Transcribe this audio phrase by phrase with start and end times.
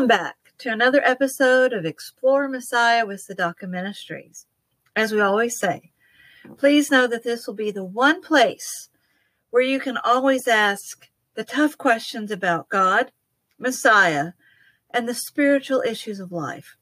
[0.00, 4.46] Welcome back to another episode of Explore Messiah with Tzedakah Ministries.
[4.96, 5.92] As we always say,
[6.56, 8.88] please know that this will be the one place
[9.50, 13.12] where you can always ask the tough questions about God,
[13.58, 14.32] Messiah,
[14.88, 16.78] and the spiritual issues of life.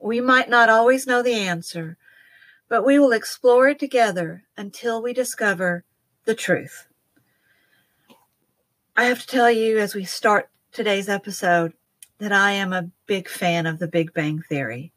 [0.00, 1.96] We might not always know the answer,
[2.68, 5.84] but we will explore it together until we discover
[6.24, 6.88] the truth.
[8.96, 11.74] I have to tell you as we start today's episode
[12.18, 14.92] that I am a big fan of the Big Bang Theory.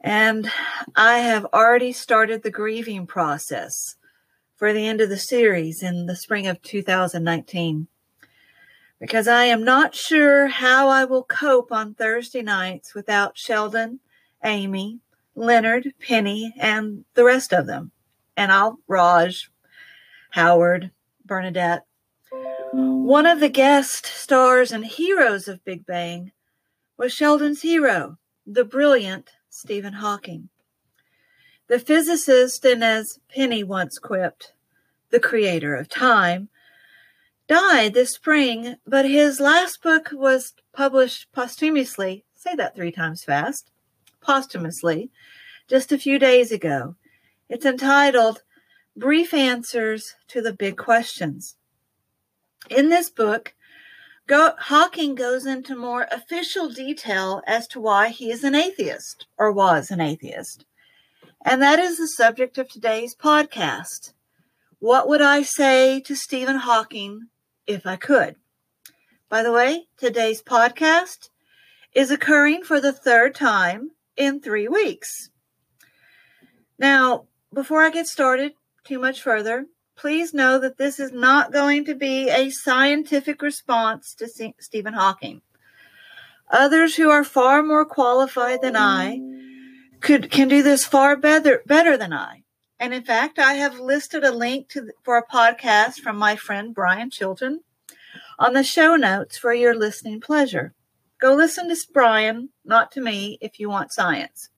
[0.00, 0.50] And
[0.96, 3.96] I have already started the grieving process
[4.56, 7.88] for the end of the series in the spring of 2019
[9.02, 13.98] because I am not sure how I will cope on Thursday nights without Sheldon,
[14.44, 15.00] Amy,
[15.34, 17.90] Leonard, Penny, and the rest of them.
[18.36, 19.50] And I'll Raj,
[20.30, 20.92] Howard,
[21.24, 21.84] Bernadette.
[22.74, 26.32] One of the guest stars and heroes of Big Bang
[26.96, 30.48] was Sheldon's hero, the brilliant Stephen Hawking.
[31.68, 34.54] The physicist, and as Penny once quipped,
[35.10, 36.48] the creator of time,
[37.46, 42.24] died this spring, but his last book was published posthumously.
[42.34, 43.70] Say that three times fast.
[44.22, 45.10] Posthumously,
[45.68, 46.96] just a few days ago.
[47.50, 48.44] It's entitled
[48.96, 51.56] Brief Answers to the Big Questions.
[52.70, 53.54] In this book,
[54.26, 59.52] Go- Hawking goes into more official detail as to why he is an atheist or
[59.52, 60.64] was an atheist.
[61.44, 64.12] And that is the subject of today's podcast.
[64.78, 67.28] What would I say to Stephen Hawking
[67.66, 68.36] if I could.
[69.28, 71.30] By the way, today's podcast
[71.94, 75.30] is occurring for the third time in three weeks.
[76.78, 78.52] Now, before I get started
[78.84, 79.66] too much further,
[80.02, 84.26] please know that this is not going to be a scientific response to
[84.58, 85.40] Stephen Hawking.
[86.50, 89.20] Others who are far more qualified than I
[90.00, 92.42] could can do this far better better than I.
[92.80, 96.74] And in fact, I have listed a link to for a podcast from my friend
[96.74, 97.60] Brian Chilton
[98.40, 100.74] on the show notes for your listening pleasure.
[101.20, 104.48] Go listen to Brian, not to me, if you want science.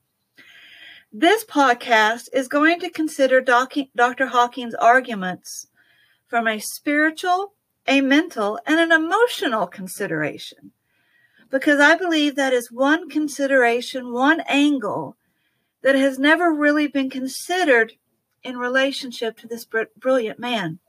[1.17, 4.27] This podcast is going to consider Dr.
[4.27, 5.69] Hawking's arguments
[6.27, 7.53] from a spiritual,
[7.87, 10.73] a mental, and an emotional consideration.
[11.53, 15.17] Because I believe that is one consideration, one angle
[15.83, 17.93] that has never really been considered
[18.43, 19.65] in relationship to this
[19.97, 20.81] brilliant man.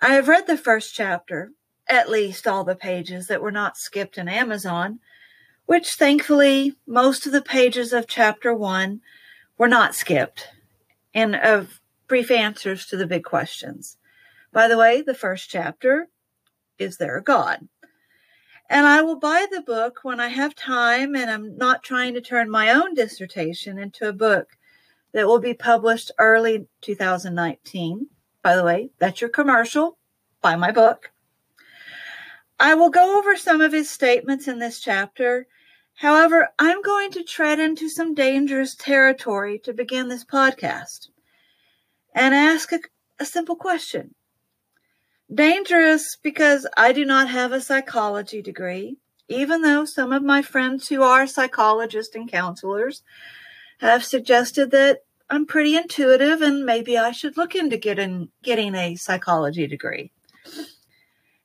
[0.00, 1.50] I have read the first chapter,
[1.88, 5.00] at least all the pages that were not skipped in Amazon,
[5.72, 9.00] which thankfully most of the pages of chapter one
[9.56, 10.48] were not skipped,
[11.14, 13.96] and of brief answers to the big questions.
[14.52, 16.08] By the way, the first chapter
[16.76, 17.66] is there a God?
[18.68, 22.20] And I will buy the book when I have time and I'm not trying to
[22.20, 24.48] turn my own dissertation into a book
[25.14, 28.08] that will be published early 2019.
[28.42, 29.96] By the way, that's your commercial.
[30.42, 31.12] Buy my book.
[32.60, 35.46] I will go over some of his statements in this chapter.
[36.02, 41.10] However, I'm going to tread into some dangerous territory to begin this podcast
[42.12, 42.80] and ask a,
[43.20, 44.16] a simple question.
[45.32, 48.96] Dangerous because I do not have a psychology degree,
[49.28, 53.04] even though some of my friends who are psychologists and counselors
[53.78, 58.96] have suggested that I'm pretty intuitive and maybe I should look into getting getting a
[58.96, 60.10] psychology degree.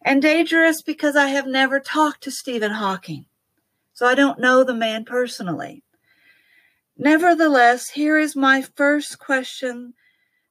[0.01, 3.25] And dangerous because I have never talked to Stephen Hawking.
[3.97, 5.81] So I don't know the man personally.
[7.00, 9.96] Nevertheless, here is my first question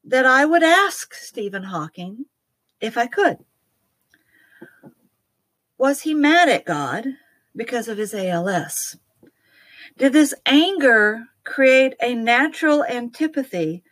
[0.02, 2.24] that I would ask Stephen Hawking
[2.80, 3.38] if I could.
[5.78, 7.06] Was he mad at God
[7.54, 8.96] because of his ALS?
[9.96, 13.84] Did this anger create a natural antipathy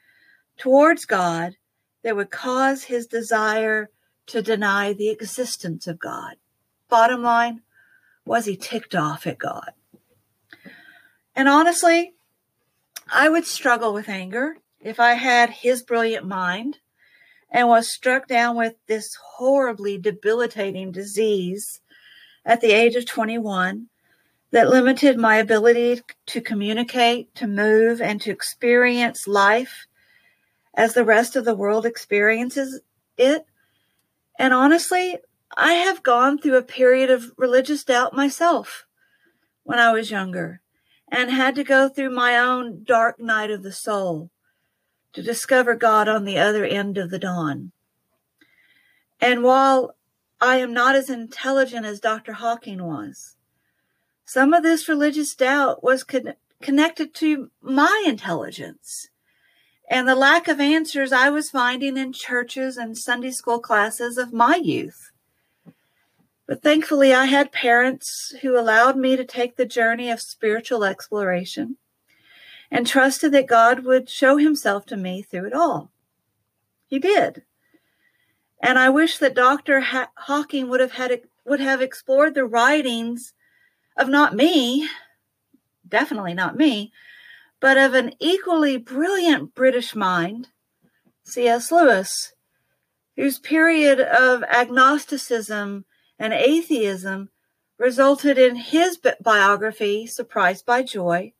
[0.58, 1.54] towards God
[2.02, 3.88] that would cause his desire
[4.26, 6.34] to deny the existence of God?
[6.88, 7.62] Bottom line,
[8.24, 9.72] was he ticked off at God?
[11.36, 12.14] And honestly,
[13.12, 16.78] I would struggle with anger if I had his brilliant mind
[17.50, 21.80] and was struck down with this horribly debilitating disease
[22.44, 23.86] at the age of 21
[24.50, 29.86] that limited my ability to communicate, to move, and to experience life
[30.74, 32.80] as the rest of the world experiences
[33.16, 33.46] it.
[34.38, 35.18] And honestly,
[35.56, 38.86] I have gone through a period of religious doubt myself
[39.62, 40.60] when I was younger
[41.08, 44.30] and had to go through my own dark night of the soul
[45.12, 47.72] to discover God on the other end of the dawn.
[49.20, 49.94] And while
[50.40, 52.34] I am not as intelligent as Dr.
[52.34, 53.36] Hawking was.
[54.26, 59.08] Some of this religious doubt was con- connected to my intelligence
[59.88, 64.32] and the lack of answers I was finding in churches and Sunday school classes of
[64.32, 65.12] my youth.
[66.46, 71.76] But thankfully, I had parents who allowed me to take the journey of spiritual exploration
[72.70, 75.90] and trusted that God would show himself to me through it all.
[76.86, 77.44] He did.
[78.62, 79.80] And I wish that Dr.
[79.80, 83.34] Ha- Hawking would have had would have explored the writings
[83.98, 84.88] of not me,
[85.86, 86.90] definitely not me,
[87.60, 90.48] but of an equally brilliant British mind,
[91.22, 91.70] C.S.
[91.70, 92.32] Lewis,
[93.16, 95.84] whose period of agnosticism
[96.18, 97.30] and atheism
[97.78, 101.32] resulted in his biography, Surprised by Joy,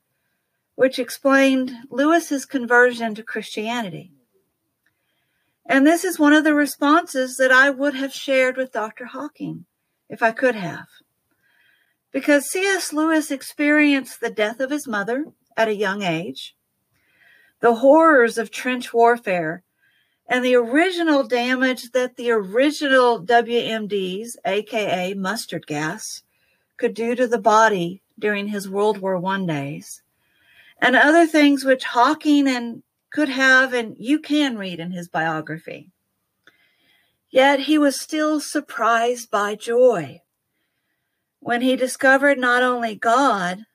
[0.75, 4.11] which explained Lewis's conversion to Christianity.
[5.65, 9.05] And this is one of the responses that I would have shared with Dr.
[9.05, 9.65] Hawking
[10.09, 10.87] if I could have.
[12.11, 12.93] Because C.S.
[12.93, 15.25] Lewis experienced the death of his mother
[15.57, 16.55] at a young age,
[17.61, 19.63] the horrors of trench warfare,
[20.27, 26.23] and the original damage that the original WMDs, aka mustard gas,
[26.77, 30.01] could do to the body during his World War I days,
[30.81, 35.91] and other things which Hawking and could have and you can read in his biography.
[37.29, 40.21] Yet he was still surprised by joy
[41.39, 43.65] when he discovered not only God,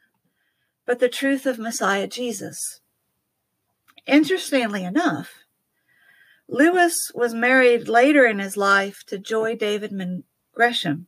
[0.87, 2.81] but the truth of Messiah Jesus.
[4.07, 5.40] Interestingly enough,
[6.53, 11.07] Lewis was married later in his life to Joy Davidman Gresham,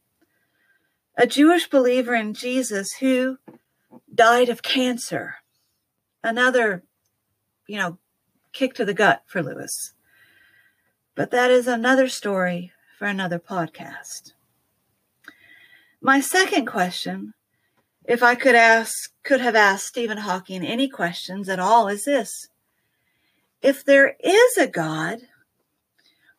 [1.18, 3.38] a Jewish believer in Jesus who
[4.14, 5.34] died of cancer.
[6.22, 6.84] Another,
[7.66, 7.98] you know,
[8.52, 9.94] kick to the gut for Lewis.
[11.16, 14.34] But that is another story for another podcast.
[16.00, 17.34] My second question,
[18.04, 22.48] if I could ask, could have asked Stephen Hawking any questions at all, is this.
[23.60, 25.18] If there is a God,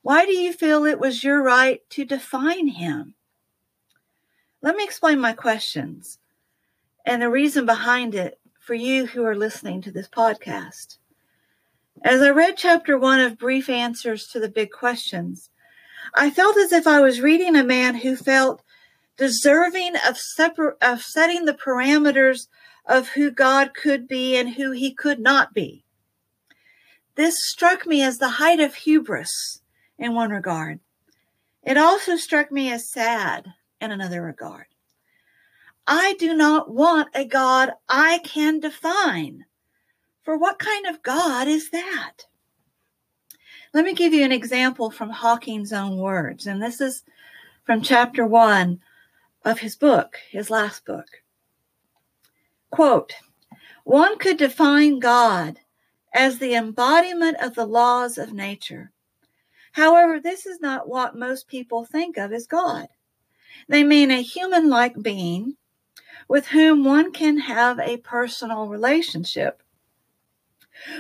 [0.04, 3.16] why do you feel it was your right to define him?
[4.62, 6.20] Let me explain my questions
[7.06, 10.98] and the reason behind it for you who are listening to this podcast.
[12.04, 15.50] As I read chapter one of Brief Answers to the Big Questions,
[16.14, 18.62] I felt as if I was reading a man who felt
[19.16, 22.48] deserving of, separ- of setting the parameters
[22.86, 25.86] of who God could be and who he could not be.
[27.16, 29.62] This struck me as the height of hubris
[30.04, 30.82] in one regard.
[31.64, 33.48] It also struck me as sad
[33.80, 34.66] in another regard.
[35.88, 39.46] I do not want a God I can define.
[40.22, 42.26] For what kind of God is that?
[43.74, 47.04] Let me give you an example from Hawking's own words, and this is
[47.66, 48.82] from chapter one
[49.46, 51.08] of his book, his last book.
[52.72, 53.14] Quote,
[53.86, 55.60] one could define God
[56.14, 58.93] as the embodiment of the laws of nature
[59.74, 62.88] However, this is not what most people think of as God.
[63.68, 65.58] They mean a human like being
[66.28, 69.64] with whom one can have a personal relationship.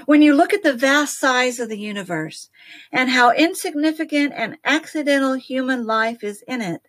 [0.05, 2.49] When you look at the vast size of the universe
[2.91, 6.81] and how insignificant and accidental human life is in it,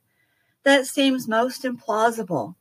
[0.62, 2.54] that seems most implausible.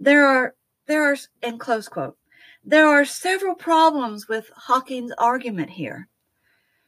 [0.00, 0.54] There are,
[0.86, 2.16] there are, in close quote,
[2.64, 6.08] there are several problems with Hawking's argument here.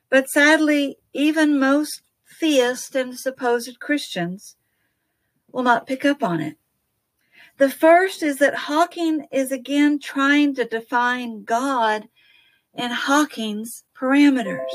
[0.08, 2.02] But sadly, even most
[2.40, 4.56] theists and supposed Christians
[5.50, 6.56] will not pick up on it.
[7.58, 12.08] The first is that Hawking is again trying to define God
[12.74, 14.66] in Hawking's parameters.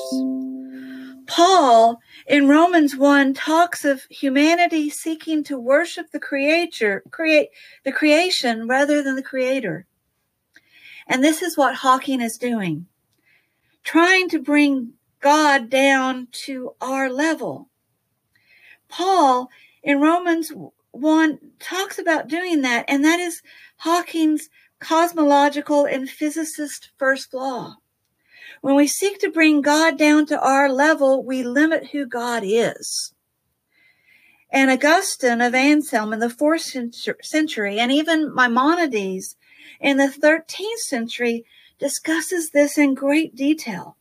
[1.27, 7.49] Paul in Romans 1 talks of humanity seeking to worship the creator, create
[7.85, 9.85] the creation rather than the creator.
[11.07, 12.87] And this is what Hawking is doing.
[13.83, 17.69] Trying to bring God down to our level.
[18.89, 19.49] Paul
[19.83, 20.51] in Romans
[20.91, 23.41] 1 talks about doing that, and that is
[23.77, 24.49] Hawking's
[24.79, 27.75] cosmological and physicist first law.
[28.61, 33.13] When we seek to bring God down to our level, we limit who God is.
[34.51, 36.69] And Augustine of Anselm in the fourth
[37.21, 39.37] century, and even Maimonides
[39.79, 41.45] in the 13th century,
[41.79, 43.95] discusses this in great detail.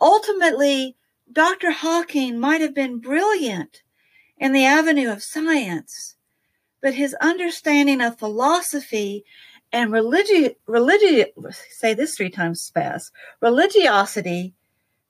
[0.00, 0.96] Ultimately,
[1.30, 1.70] Dr.
[1.70, 3.82] Hawking might have been brilliant
[4.38, 6.16] in the avenue of science,
[6.80, 9.24] but his understanding of philosophy
[9.72, 11.26] and religion, religion,
[11.70, 13.10] say this three times fast,
[13.40, 14.52] religiosity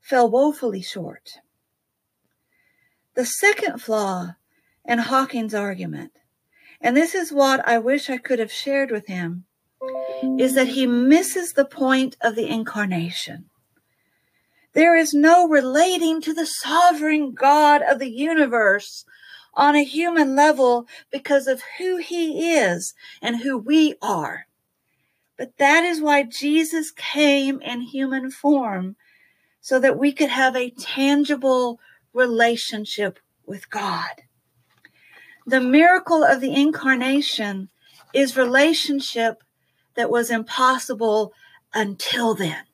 [0.00, 1.38] fell woefully short.
[3.14, 4.36] The second flaw
[4.84, 6.12] in Hawking's argument,
[6.80, 9.44] and this is what I wish I could have shared with him,
[10.38, 13.46] is that he misses the point of the incarnation.
[14.74, 19.04] There is no relating to the sovereign God of the universe
[19.54, 24.46] on a human level because of who he is and who we are.
[25.36, 28.96] But that is why Jesus came in human form
[29.60, 31.78] so that we could have a tangible
[32.12, 34.22] relationship with God.
[35.46, 37.68] The miracle of the incarnation
[38.14, 39.42] is relationship
[39.94, 41.32] that was impossible
[41.74, 42.64] until then.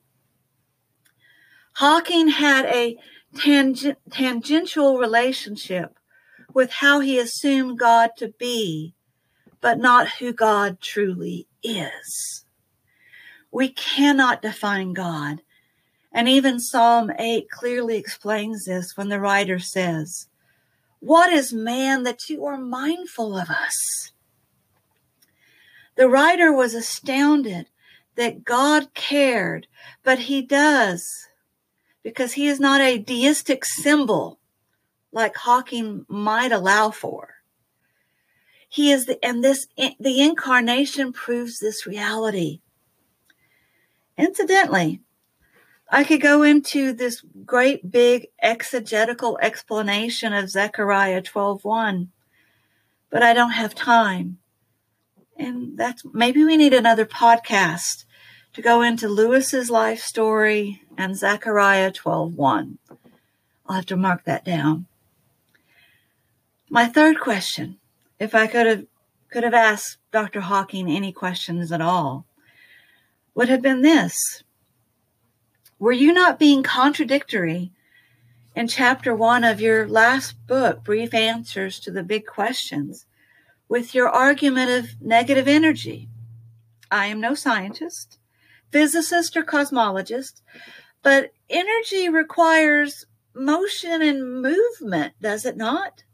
[1.79, 2.99] Hawking had a
[3.37, 5.97] tang- tangential relationship
[6.53, 8.95] with how he assumed God to be,
[9.61, 12.45] but not who God truly is.
[13.53, 15.43] We cannot define God.
[16.11, 20.27] And even Psalm 8 clearly explains this when the writer says,
[20.99, 24.11] What is man that you are mindful of us?
[25.95, 27.69] The writer was astounded
[28.17, 29.69] that God cared,
[30.03, 31.28] but he does
[32.09, 34.39] because he is not a deistic symbol
[35.13, 37.35] like Hawking might allow for.
[38.69, 42.61] He is the, and this, the incarnation proves this reality.
[44.17, 45.01] Incidentally,
[45.91, 52.09] I could go into this great big exegetical explanation of Zechariah 12:1,
[53.11, 54.39] but I don't have time.
[55.37, 58.05] And that's maybe we need another podcast
[58.59, 62.79] to go into Lewis's life story and Zechariah 12:1.
[63.65, 64.87] I'll have to mark that down.
[66.69, 67.79] My third question,
[68.19, 68.87] if I could have
[69.31, 70.41] could have asked Dr.
[70.41, 72.27] Hawking any questions at all,
[73.33, 74.43] would have been this.
[75.79, 77.71] Were you not being contradictory
[78.57, 83.07] in chapter one of your last book, Brief Answers to the Big Questions,
[83.69, 86.09] with your argument of negative energy?
[86.91, 88.19] I am no scientist
[88.71, 90.43] physicist or cosmologist,
[91.03, 96.05] but energy requires motion and movement, does it not?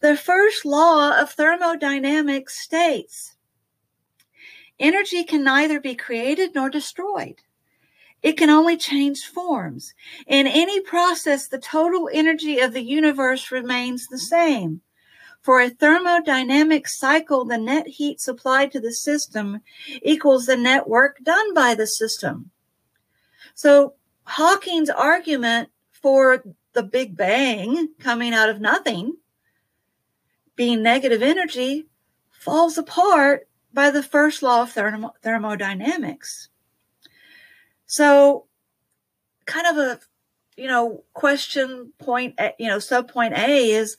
[0.00, 3.36] The first law of thermodynamics states
[4.78, 7.42] energy can neither be created nor destroyed.
[8.22, 9.94] It can only change forms.
[10.26, 14.80] In any process, the total energy of the universe remains the same.
[15.44, 19.60] For a thermodynamic cycle, the net heat supplied to the system
[20.02, 22.50] equals the net work done by the system.
[23.54, 29.18] So Hawking's argument for the Big Bang coming out of nothing
[30.56, 31.88] being negative energy
[32.30, 36.48] falls apart by the first law of thermo- thermodynamics.
[37.84, 38.46] So
[39.44, 40.00] kind of a,
[40.56, 43.98] you know, question point, you know, sub point A is,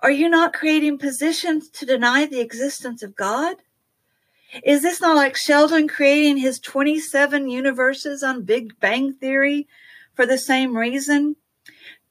[0.00, 3.56] are you not creating positions to deny the existence of God?
[4.64, 9.66] Is this not like Sheldon creating his 27 universes on Big Bang Theory
[10.14, 11.36] for the same reason?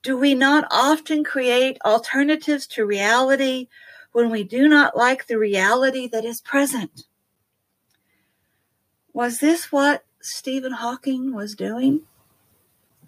[0.04, 3.68] Do we not often create alternatives to reality
[4.12, 7.04] when we do not like the reality that is present?
[9.14, 12.02] Was this what Stephen Hawking was doing?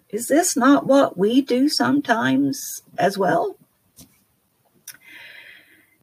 [0.08, 3.57] Is this not what we do sometimes as well?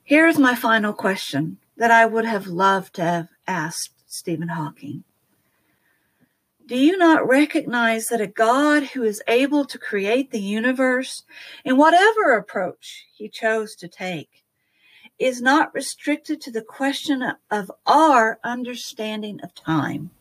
[0.08, 5.04] Here's my final question that I would have loved to have asked Stephen Hawking.
[6.68, 11.24] Do you not recognize that a God who is able to create the universe
[11.64, 14.44] in whatever approach he chose to take
[15.18, 20.12] is not restricted to the question of our understanding of time?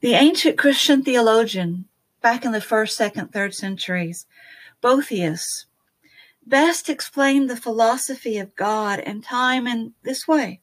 [0.00, 1.84] The ancient Christian theologian
[2.22, 4.24] back in the first, second, third centuries,
[4.80, 5.66] Boethius,
[6.46, 10.60] best explain the philosophy of God and time in this way.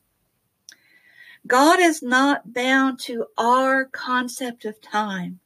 [1.47, 5.39] God is not bound to our concept of time.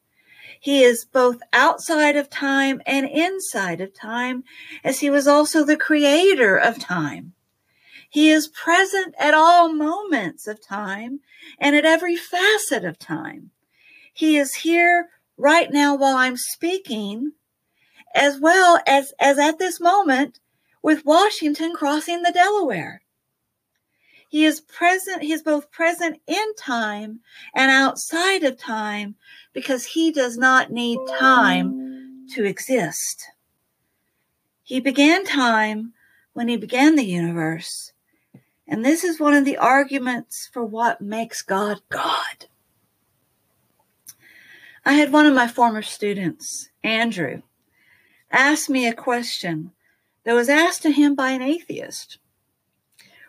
[0.60, 4.44] He is both outside of time and inside of time,
[4.84, 7.34] as he was also the creator of time.
[8.10, 11.20] He is present at all moments of time
[11.60, 13.52] and at every facet of time.
[14.14, 17.34] He is here right now while I'm speaking
[18.16, 20.40] as well as, as at this moment
[20.82, 23.02] with Washington crossing the Delaware.
[24.30, 27.20] He is present, he is both present in time
[27.54, 29.16] and outside of time
[29.54, 33.26] because he does not need time to exist.
[34.64, 35.94] He began time
[36.34, 37.94] when he began the universe.
[38.68, 42.48] And this is one of the arguments for what makes God God.
[44.84, 47.42] I had one of my former students, Andrew,
[48.32, 49.72] asked me a question
[50.24, 52.18] that was asked to him by an atheist.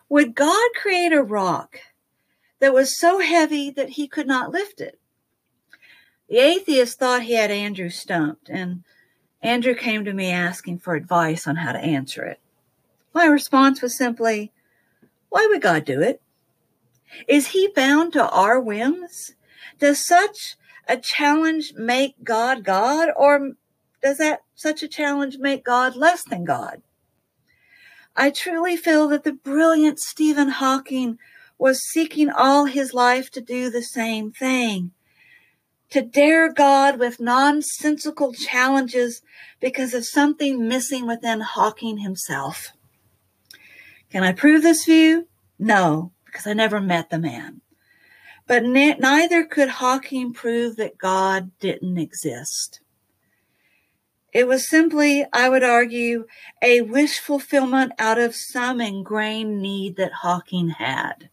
[0.09, 1.81] Would God create a rock
[2.61, 4.99] that was so heavy that he could not lift it?
[6.29, 8.83] The atheist thought he had Andrew stumped, and
[9.43, 12.41] Andrew came to me asking for advice on how to answer it.
[13.15, 14.53] My response was simply,
[15.29, 16.21] Why would God do it?
[17.29, 19.35] Is he bound to our whims?
[19.79, 20.57] Does such
[20.89, 23.53] a challenge make God God, or
[24.03, 26.83] does that such a challenge make God less than God?
[28.15, 31.19] I truly feel that the brilliant Stephen Hawking
[31.59, 34.93] was seeking all his life to do the same thing
[35.91, 39.23] to dare God with nonsensical challenges
[39.61, 42.73] because of something missing within Hawking himself.
[44.11, 45.29] Can I prove this view?
[45.59, 47.61] No, because I never met the man.
[48.47, 52.81] But ne- neither could Hawking prove that God didn't exist.
[54.33, 56.27] It was simply, I would argue,
[56.63, 61.31] a wish fulfillment out of some ingrained need that Hawking had.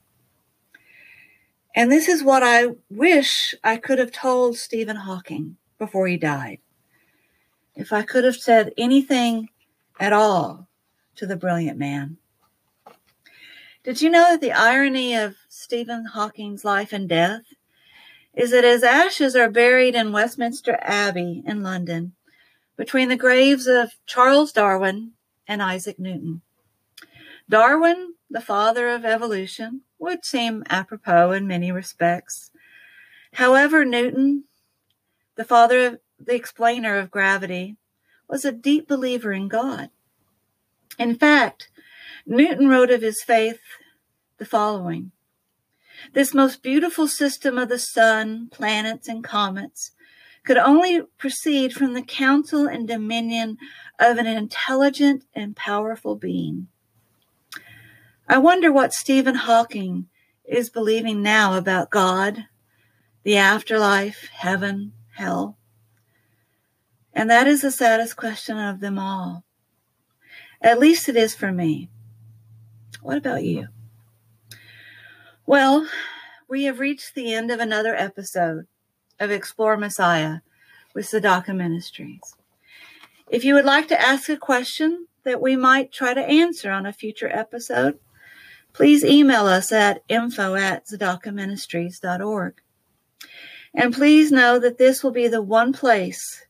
[1.76, 6.60] And this is what I wish I could have told Stephen Hawking before he died.
[7.76, 9.50] If I could have said anything
[10.00, 10.68] at all
[11.16, 12.18] to the brilliant man.
[13.84, 17.42] Did you know that the irony of Stephen Hawking's life and death
[18.34, 22.14] is that his ashes are buried in Westminster Abbey in London
[22.76, 25.12] between the graves of Charles Darwin
[25.48, 26.42] and Isaac Newton.
[27.50, 32.52] Darwin, the father of evolution, would seem apropos in many respects.
[33.34, 34.46] However, Newton,
[35.36, 37.78] the father of the explainer of gravity,
[38.28, 39.90] was a deep believer in God.
[40.98, 41.70] In fact,
[42.26, 43.60] Newton wrote of his faith
[44.38, 45.12] the following
[46.14, 49.92] This most beautiful system of the sun, planets, and comets
[50.46, 53.58] could only proceed from the counsel and dominion
[54.00, 56.68] of an intelligent and powerful being.
[58.28, 60.08] I wonder what Stephen Hawking
[60.46, 62.46] is believing now about God,
[63.24, 65.58] the afterlife, heaven, hell.
[67.14, 69.46] And that is the saddest question of them all.
[70.62, 71.90] At least it is for me.
[73.02, 73.68] What about you?
[75.46, 75.88] Well,
[76.50, 78.66] we have reached the end of another episode
[79.24, 80.40] of Explore Messiah
[80.94, 82.36] with Tzedakah Ministries.
[83.30, 86.86] If you would like to ask a question that we might try to answer on
[86.86, 87.98] a future episode,
[88.74, 92.62] please email us at info at tzedakahministries.org.
[93.74, 96.46] And please know that this will be the one place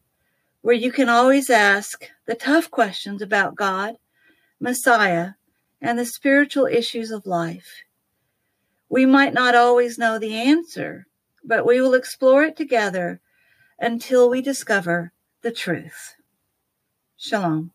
[0.61, 3.95] where you can always ask the tough questions about God,
[4.59, 5.33] Messiah,
[5.81, 7.83] and the spiritual issues of life.
[8.89, 11.07] We might not always know the answer,
[11.43, 13.19] but we will explore it together
[13.79, 16.15] until we discover the truth.
[17.17, 17.71] Shalom.